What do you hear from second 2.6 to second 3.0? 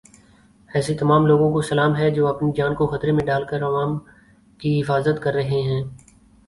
کو